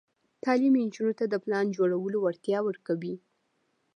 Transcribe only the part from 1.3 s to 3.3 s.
پلان جوړولو وړتیا ورکوي.